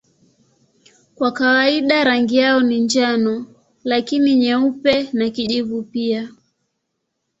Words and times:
Kwa 1.15 1.31
kawaida 1.31 2.03
rangi 2.03 2.37
yao 2.37 2.59
ni 2.59 2.79
njano 2.79 3.45
lakini 3.83 4.35
nyeupe 4.35 5.09
na 5.13 5.29
kijivu 5.29 5.83
pia. 5.83 6.29